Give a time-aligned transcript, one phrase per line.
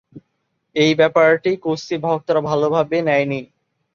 [0.75, 3.41] এই ব্যাপারটি কুস্তি ভক্তরা ভালোভাবে নেননি।